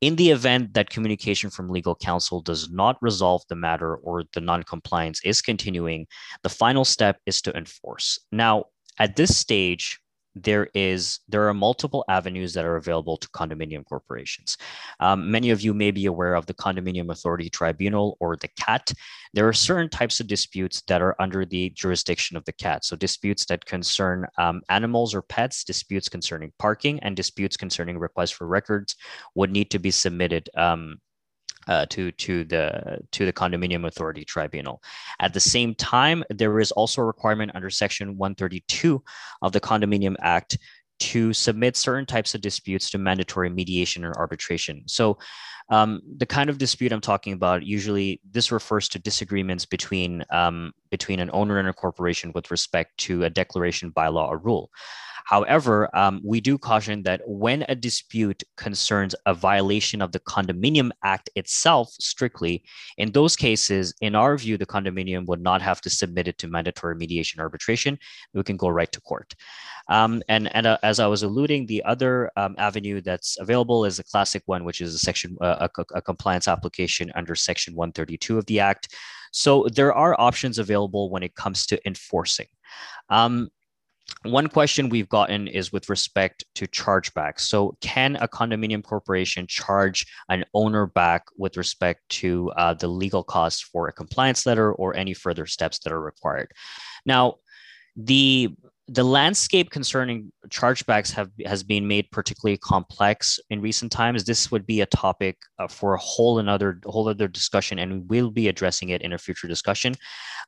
[0.00, 4.40] In the event that communication from legal counsel does not resolve the matter or the
[4.40, 6.06] noncompliance is continuing,
[6.42, 8.18] the final step is to enforce.
[8.30, 8.66] Now,
[8.98, 9.98] at this stage,
[10.34, 14.56] there is there are multiple avenues that are available to condominium corporations.
[15.00, 18.92] Um, many of you may be aware of the Condominium Authority Tribunal or the CAT.
[19.32, 22.84] There are certain types of disputes that are under the jurisdiction of the CAT.
[22.84, 28.30] So disputes that concern um, animals or pets, disputes concerning parking, and disputes concerning requests
[28.30, 28.96] for records
[29.34, 30.96] would need to be submitted um,
[31.68, 34.82] uh, to to the to the condominium authority tribunal.
[35.20, 39.02] At the same time, there is also a requirement under Section 132
[39.42, 40.58] of the Condominium Act
[41.00, 44.82] to submit certain types of disputes to mandatory mediation or arbitration.
[44.86, 45.18] So,
[45.70, 50.72] um, the kind of dispute I'm talking about usually this refers to disagreements between um,
[50.90, 54.70] between an owner and a corporation with respect to a declaration, bylaw, or rule.
[55.24, 60.90] However, um, we do caution that when a dispute concerns a violation of the Condominium
[61.02, 62.62] Act itself strictly,
[62.98, 66.48] in those cases, in our view, the condominium would not have to submit it to
[66.48, 67.98] mandatory mediation arbitration.
[68.34, 69.34] We can go right to court.
[69.88, 73.98] Um, and and uh, as I was alluding, the other um, avenue that's available is
[73.98, 78.38] a classic one, which is a section uh, a, a compliance application under Section 132
[78.38, 78.94] of the Act.
[79.32, 82.46] So there are options available when it comes to enforcing.
[83.08, 83.50] Um,
[84.24, 87.40] one question we've gotten is with respect to chargebacks.
[87.40, 93.22] So, can a condominium corporation charge an owner back with respect to uh, the legal
[93.22, 96.52] costs for a compliance letter or any further steps that are required?
[97.04, 97.36] Now,
[97.96, 98.54] the
[98.88, 104.24] the landscape concerning chargebacks have has been made particularly complex in recent times.
[104.24, 108.30] This would be a topic uh, for a whole another whole other discussion, and we'll
[108.30, 109.94] be addressing it in a future discussion.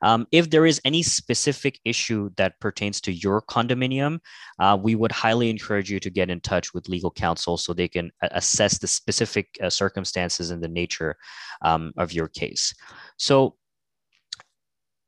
[0.03, 4.19] Um, if there is any specific issue that pertains to your condominium,
[4.59, 7.89] uh, we would highly encourage you to get in touch with legal counsel so they
[7.89, 11.17] can assess the specific uh, circumstances and the nature
[11.63, 12.75] um, of your case.
[13.17, 13.57] So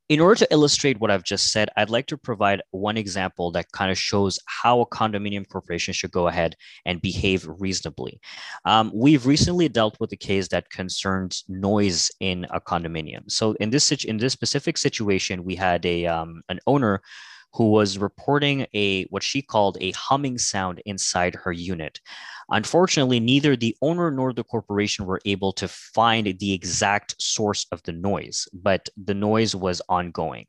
[0.09, 3.71] in order to illustrate what I've just said, I'd like to provide one example that
[3.71, 8.19] kind of shows how a condominium corporation should go ahead and behave reasonably.
[8.65, 13.29] Um, we've recently dealt with a case that concerns noise in a condominium.
[13.29, 17.01] So in this in this specific situation, we had a um, an owner
[17.53, 21.99] who was reporting a what she called a humming sound inside her unit.
[22.49, 27.81] Unfortunately, neither the owner nor the corporation were able to find the exact source of
[27.83, 30.45] the noise, but the noise was ongoing.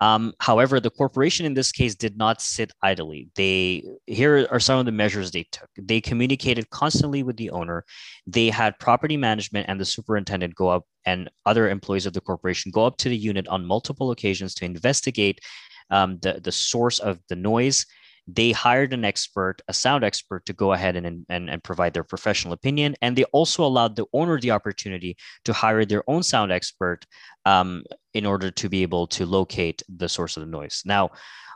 [0.00, 3.30] Um, however, the corporation in this case did not sit idly.
[3.36, 5.68] They here are some of the measures they took.
[5.76, 7.84] They communicated constantly with the owner.
[8.26, 12.72] They had property management and the superintendent go up and other employees of the corporation
[12.72, 15.40] go up to the unit on multiple occasions to investigate
[15.90, 17.86] um, the, the source of the noise.
[18.26, 22.04] They hired an expert, a sound expert, to go ahead and, and, and provide their
[22.04, 22.96] professional opinion.
[23.02, 27.04] And they also allowed the owner the opportunity to hire their own sound expert
[27.44, 30.82] um, in order to be able to locate the source of the noise.
[30.86, 31.10] Now,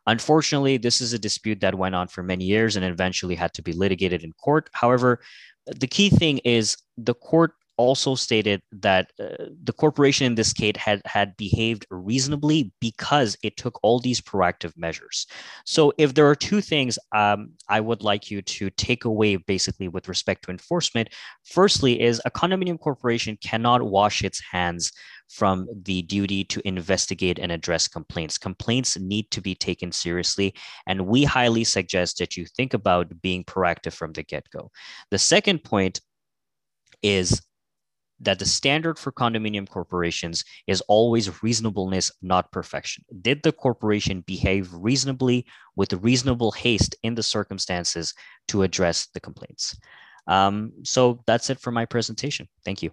[0.07, 3.62] unfortunately, this is a dispute that went on for many years and eventually had to
[3.62, 4.69] be litigated in court.
[4.73, 5.21] However,
[5.67, 10.77] the key thing is the court also stated that uh, the corporation in this case
[10.77, 15.27] had had behaved reasonably because it took all these proactive measures.
[15.64, 19.88] So, if there are two things um, I would like you to take away, basically
[19.88, 21.09] with respect to enforcement,
[21.45, 24.93] firstly is a condominium corporation cannot wash its hands
[25.29, 28.38] from the duty to investigate and address complaints.
[28.38, 30.55] Complaints need to be taken seriously,
[30.87, 34.71] and we highly suggest that you think about being proactive from the get go.
[35.11, 36.01] The second point
[37.03, 37.41] is
[38.21, 43.05] that the standard for condominium corporations is always reasonableness, not perfection.
[43.21, 48.15] Did the corporation behave reasonably with reasonable haste in the circumstances
[48.49, 49.79] to address the complaints?
[50.27, 52.49] Um, so that's it for my presentation.
[52.65, 52.91] Thank you.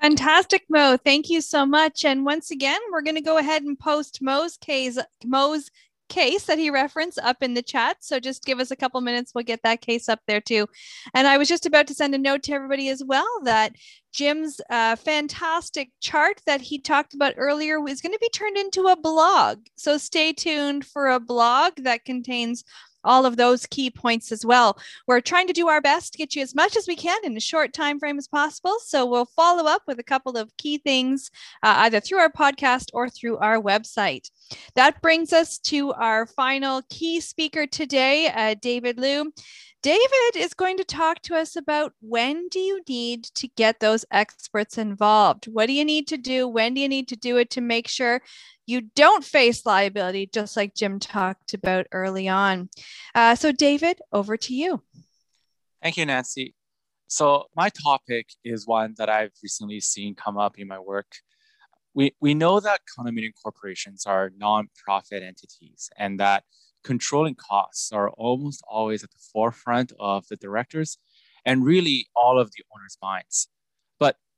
[0.00, 0.98] Fantastic, Mo.
[1.02, 2.04] Thank you so much.
[2.04, 5.70] And once again, we're going to go ahead and post Mo's case, Mo's
[6.08, 7.98] case that he referenced up in the chat.
[8.00, 9.32] So just give us a couple minutes.
[9.34, 10.66] We'll get that case up there too.
[11.14, 13.74] And I was just about to send a note to everybody as well that
[14.12, 18.86] Jim's uh, fantastic chart that he talked about earlier is going to be turned into
[18.86, 19.58] a blog.
[19.76, 22.64] So stay tuned for a blog that contains
[23.04, 24.78] all of those key points as well.
[25.06, 27.36] We're trying to do our best to get you as much as we can in
[27.36, 28.76] a short time frame as possible.
[28.84, 31.30] So we'll follow up with a couple of key things
[31.62, 34.30] uh, either through our podcast or through our website.
[34.74, 39.32] That brings us to our final key speaker today, uh, David Liu.
[39.84, 44.06] David is going to talk to us about when do you need to get those
[44.10, 45.44] experts involved?
[45.44, 46.48] What do you need to do?
[46.48, 48.22] When do you need to do it to make sure
[48.66, 52.68] you don't face liability, just like Jim talked about early on.
[53.14, 54.82] Uh, so, David, over to you.
[55.82, 56.54] Thank you, Nancy.
[57.06, 61.12] So, my topic is one that I've recently seen come up in my work.
[61.94, 66.44] We, we know that condominium corporations are nonprofit entities and that
[66.82, 70.98] controlling costs are almost always at the forefront of the directors
[71.44, 73.48] and really all of the owners' minds.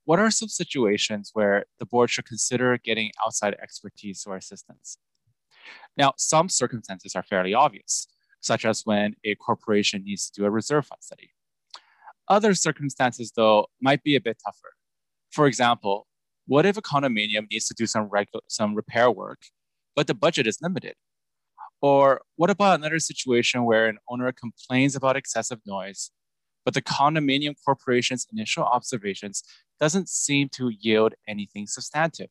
[0.07, 4.99] What are some situations where the board should consider getting outside expertise or assistance?
[5.97, 8.07] Now, some circumstances are fairly obvious,
[8.41, 11.31] such as when a corporation needs to do a reserve fund study.
[12.29, 14.75] Other circumstances, though, might be a bit tougher.
[15.33, 16.07] For example,
[16.47, 19.43] what if a condominium needs to do some, regu- some repair work,
[19.97, 20.95] but the budget is limited?
[21.83, 26.13] Or what about another situation where an owner complains about excessive noise,
[26.67, 29.45] but the condominium corporation's initial observations
[29.79, 32.27] doesn't seem to yield anything substantive.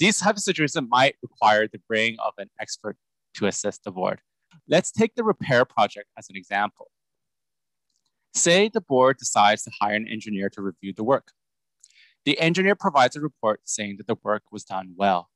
[0.00, 2.96] These types of situations might require the bring of an expert
[3.36, 4.20] to assist the board.
[4.68, 6.90] Let's take the repair project as an example.
[8.34, 11.28] Say the board decides to hire an engineer to review the work.
[12.24, 15.30] The engineer provides a report saying that the work was done well.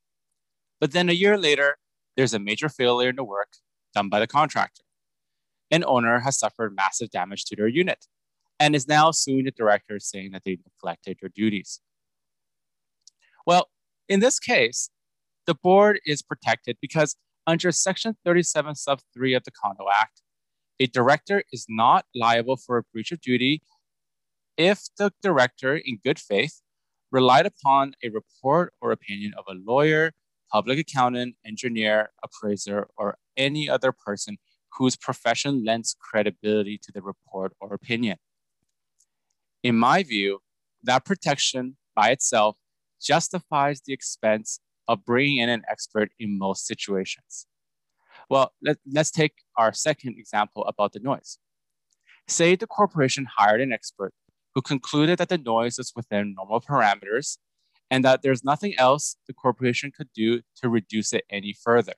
[0.80, 1.76] But then a year later,
[2.16, 3.52] there's a major failure in the work
[3.94, 4.82] done by the contractor.
[5.70, 8.06] An owner has suffered massive damage to their unit
[8.58, 11.80] and is now suing the director saying that they neglected their duties.
[13.46, 13.68] Well,
[14.08, 14.90] in this case,
[15.46, 17.16] the board is protected because
[17.46, 20.22] under Section 37, Sub 3 of the Condo Act,
[20.80, 23.62] a director is not liable for a breach of duty
[24.56, 26.60] if the director, in good faith,
[27.10, 30.12] relied upon a report or opinion of a lawyer,
[30.52, 34.36] public accountant, engineer, appraiser, or any other person
[34.76, 38.18] whose profession lends credibility to the report or opinion.
[39.62, 40.40] In my view,
[40.82, 42.56] that protection by itself
[43.00, 47.46] justifies the expense of bringing in an expert in most situations.
[48.30, 51.38] Well, let, us take our second example about the noise.
[52.26, 54.12] Say the corporation hired an expert
[54.54, 57.38] who concluded that the noise is within normal parameters
[57.90, 61.94] and that there's nothing else the corporation could do to reduce it any further.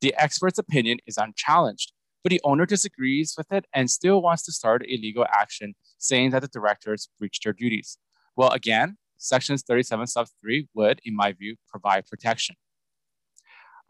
[0.00, 1.92] The expert's opinion is unchallenged,
[2.22, 6.30] but the owner disagrees with it and still wants to start a legal action saying
[6.30, 7.98] that the directors breached their duties.
[8.36, 12.56] Well, again, sections 37 sub 3 would, in my view, provide protection.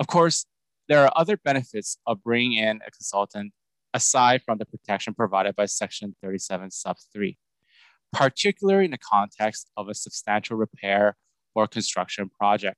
[0.00, 0.46] Of course,
[0.88, 3.52] there are other benefits of bringing in a consultant
[3.92, 7.36] aside from the protection provided by section 37 sub 3,
[8.12, 11.16] particularly in the context of a substantial repair
[11.54, 12.76] or construction project.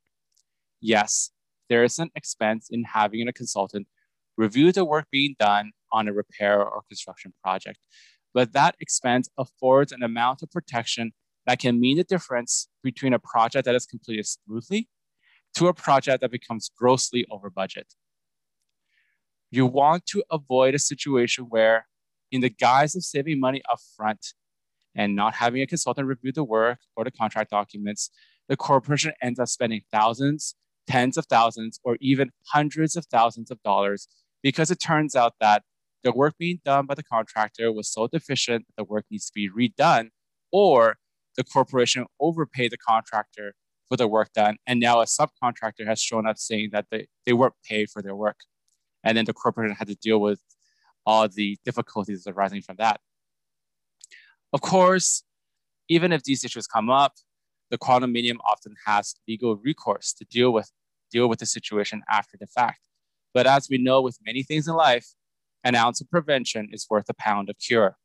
[0.81, 1.31] Yes,
[1.71, 3.87] there is an expense in having a consultant
[4.37, 7.79] review the work being done on a repair or construction project,
[8.35, 11.13] but that expense affords an amount of protection
[11.47, 14.89] that can mean the difference between a project that is completed smoothly
[15.55, 17.95] to a project that becomes grossly over budget.
[19.51, 21.87] You want to avoid a situation where,
[22.31, 24.35] in the guise of saving money upfront
[24.95, 28.11] and not having a consultant review the work or the contract documents,
[28.49, 30.55] the corporation ends up spending thousands,
[30.91, 34.09] tens of thousands, or even hundreds of thousands of dollars
[34.43, 35.63] because it turns out that
[36.03, 39.33] the work being done by the contractor was so deficient that the work needs to
[39.35, 40.09] be redone,
[40.51, 40.97] or
[41.37, 43.55] the corporation overpaid the contractor
[43.89, 44.57] for the work done.
[44.67, 48.17] And now a subcontractor has shown up saying that they, they weren't paid for their
[48.17, 48.39] work.
[49.05, 50.41] And then the corporation had to deal with
[51.05, 53.01] all the difficulties arising from that.
[54.53, 55.23] Of course,
[55.89, 57.15] even if these issues come up,
[57.71, 60.71] the condominium often has legal recourse to deal with
[61.11, 62.81] deal with the situation after the fact.
[63.33, 65.07] But as we know with many things in life,
[65.63, 67.97] an ounce of prevention is worth a pound of cure.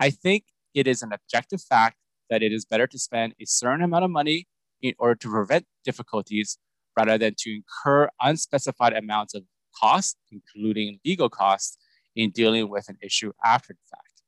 [0.00, 0.44] I think
[0.74, 1.96] it is an objective fact
[2.30, 4.46] that it is better to spend a certain amount of money
[4.80, 6.58] in order to prevent difficulties
[6.96, 9.42] rather than to incur unspecified amounts of
[9.78, 11.78] costs, including legal costs,
[12.14, 14.22] in dealing with an issue after the fact.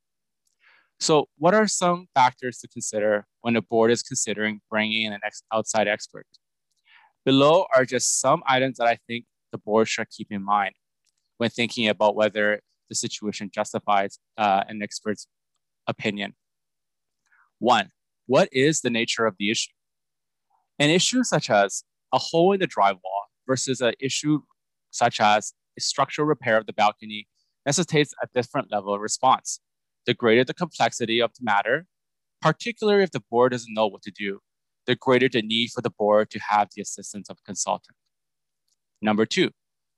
[1.01, 5.21] So, what are some factors to consider when a board is considering bringing in an
[5.25, 6.27] ex- outside expert?
[7.25, 10.75] Below are just some items that I think the board should keep in mind
[11.39, 15.27] when thinking about whether the situation justifies uh, an expert's
[15.87, 16.35] opinion.
[17.59, 17.91] One,
[18.27, 19.73] what is the nature of the issue?
[20.79, 24.41] An issue such as a hole in the drywall versus an issue
[24.91, 27.29] such as a structural repair of the balcony
[27.67, 29.61] necessitates a different level of response.
[30.07, 31.87] The greater the complexity of the matter,
[32.41, 34.41] particularly if the board doesn't know what to do,
[34.91, 37.97] the greater the need for the board to have the assistance of a consultant.
[39.01, 39.51] Number two,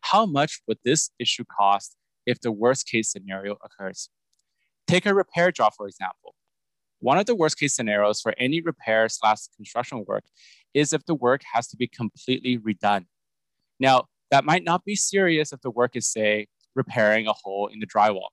[0.03, 4.11] how much would this issue cost if the worst case scenario occurs?
[4.87, 6.35] Take a repair job, for example.
[7.01, 10.25] One of the worst case scenarios for any repair slash construction work
[10.75, 13.07] is if the work has to be completely redone.
[13.81, 17.81] Now, that might not be serious if the work is, say, repairing a hole in
[17.81, 18.29] the drywall,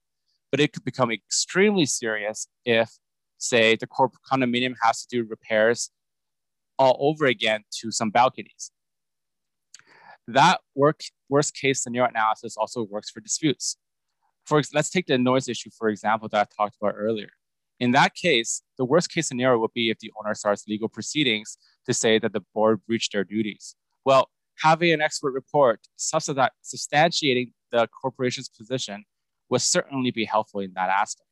[0.51, 2.89] but it could become extremely serious if,
[3.37, 5.89] say, the corporate condominium has to do repairs
[6.79, 8.71] all over again to some balconies.
[10.27, 13.77] That work, worst case scenario analysis also works for disputes.
[14.45, 17.29] For let's take the noise issue, for example, that I talked about earlier.
[17.79, 21.57] In that case, the worst case scenario would be if the owner starts legal proceedings
[21.85, 23.75] to say that the board breached their duties.
[24.05, 24.29] Well,
[24.61, 29.03] having an expert report substantiating the corporation's position
[29.49, 31.27] would certainly be helpful in that aspect.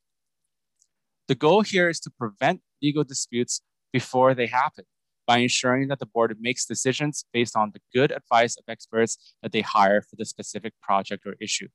[1.28, 4.86] The goal here is to prevent legal disputes before they happen
[5.28, 9.52] by ensuring that the board makes decisions based on the good advice of experts that
[9.52, 11.68] they hire for the specific project or issue.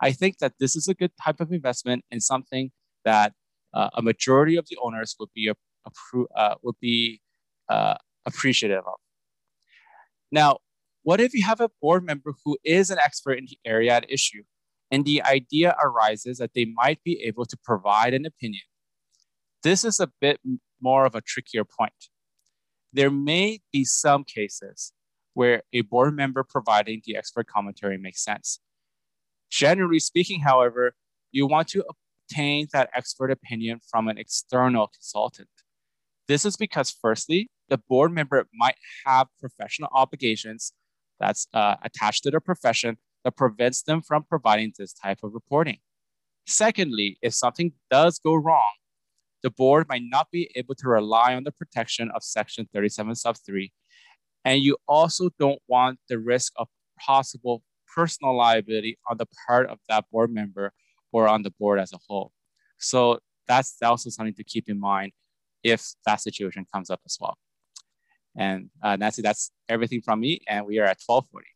[0.00, 2.70] I think that this is a good type of investment and something
[3.04, 3.34] that
[3.74, 5.52] uh, a majority of the owners would be
[5.86, 7.20] appro- uh, would be
[7.68, 8.98] uh, appreciative of.
[10.32, 10.58] Now,
[11.02, 14.10] what if you have a board member who is an expert in the area at
[14.10, 14.42] issue,
[14.90, 18.62] and the idea arises that they might be able to provide an opinion?
[19.62, 20.40] This is a bit
[20.80, 22.08] more of a trickier point.
[22.92, 24.92] There may be some cases
[25.34, 28.58] where a board member providing the expert commentary makes sense.
[29.50, 30.94] Generally speaking, however,
[31.30, 31.84] you want to
[32.30, 35.48] obtain that expert opinion from an external consultant.
[36.26, 40.72] This is because, firstly, the board member might have professional obligations
[41.20, 45.78] that's uh, attached to their profession that prevents them from providing this type of reporting.
[46.46, 48.72] Secondly, if something does go wrong,
[49.42, 53.36] the board might not be able to rely on the protection of Section 37 sub
[53.44, 53.72] 3.
[54.44, 56.68] And you also don't want the risk of
[56.98, 57.62] possible
[57.94, 60.72] personal liability on the part of that board member
[61.12, 62.32] or on the board as a whole.
[62.78, 63.18] So
[63.48, 65.12] that's also something to keep in mind
[65.62, 67.36] if that situation comes up as well.
[68.36, 71.46] And uh, Nancy, that's everything from me, and we are at 1240.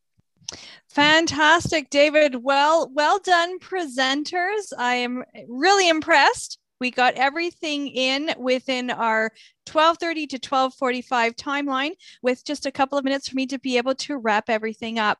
[0.89, 2.43] Fantastic, David.
[2.43, 4.73] Well, well done, presenters.
[4.77, 6.59] I am really impressed.
[6.81, 9.33] We got everything in within our
[9.73, 11.93] 1230 to 1245 timeline
[12.23, 15.19] with just a couple of minutes for me to be able to wrap everything up.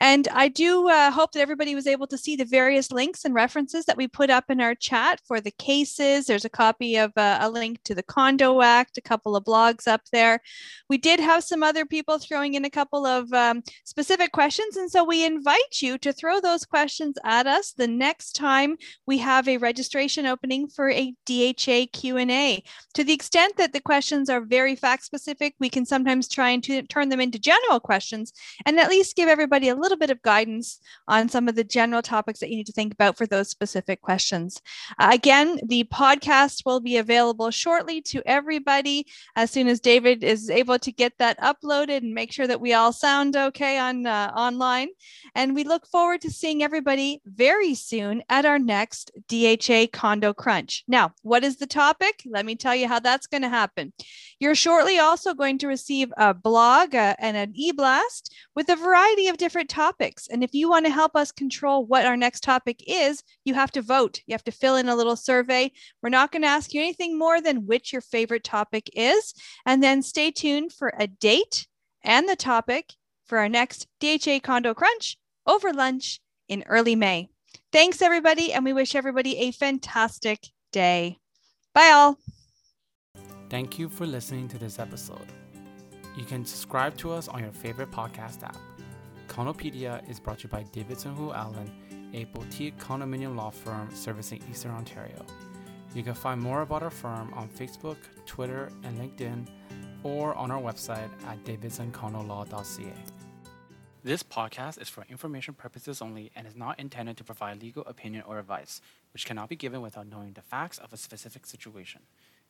[0.00, 3.34] And I do uh, hope that everybody was able to see the various links and
[3.34, 6.26] references that we put up in our chat for the cases.
[6.26, 9.88] There's a copy of uh, a link to the Condo Act, a couple of blogs
[9.88, 10.40] up there.
[10.88, 14.76] We did have some other people throwing in a couple of um, specific questions.
[14.76, 18.76] And so we invite you to throw those questions at us the next time
[19.06, 22.62] we have a registration opening for a DHA Q&A.
[22.94, 26.62] To the extent that the questions are very fact specific, we can sometimes try and
[26.62, 28.34] to turn them into general questions
[28.66, 30.78] and at least give everybody a little bit of guidance
[31.08, 34.02] on some of the general topics that you need to think about for those specific
[34.02, 34.60] questions.
[34.98, 40.50] Uh, again, the podcast will be available shortly to everybody as soon as David is
[40.50, 44.30] able to get that uploaded and make sure that we all sound okay on uh,
[44.36, 44.88] online.
[45.34, 50.84] And we look forward to seeing everybody very soon at our next DHA Condo Crunch.
[50.86, 52.22] Now, what is the topic?
[52.26, 53.92] Let me tell you how that's going to happen happen.
[54.40, 59.28] You're shortly also going to receive a blog uh, and an e-blast with a variety
[59.28, 60.26] of different topics.
[60.28, 63.70] And if you want to help us control what our next topic is, you have
[63.72, 64.20] to vote.
[64.26, 65.70] You have to fill in a little survey.
[66.02, 69.34] We're not going to ask you anything more than which your favorite topic is.
[69.66, 71.66] And then stay tuned for a date
[72.02, 72.94] and the topic
[73.26, 77.28] for our next DHA Condo Crunch over lunch in early May.
[77.72, 81.18] Thanks, everybody, and we wish everybody a fantastic day.
[81.74, 82.18] Bye, all.
[83.50, 85.32] Thank you for listening to this episode.
[86.18, 88.58] You can subscribe to us on your favorite podcast app.
[89.26, 91.72] Condopedia is brought to you by Davidson Houle Allen,
[92.12, 95.24] a boutique condominium law firm servicing Eastern Ontario.
[95.94, 97.96] You can find more about our firm on Facebook,
[98.26, 99.46] Twitter, and LinkedIn,
[100.02, 102.92] or on our website at davidsoncondolaw.ca.
[104.04, 108.24] This podcast is for information purposes only and is not intended to provide legal opinion
[108.26, 108.82] or advice,
[109.14, 112.02] which cannot be given without knowing the facts of a specific situation.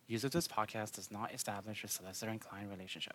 [0.09, 3.13] Use of this podcast does not establish a solicitor and client relationship.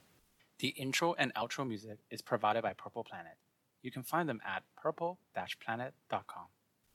[0.60, 3.34] The intro and outro music is provided by Purple Planet.
[3.82, 6.46] You can find them at purple-planet.com.